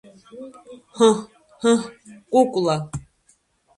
Ҳы, 0.97 1.09
ҳы, 1.61 1.73
Кәыкәла! 2.31 2.75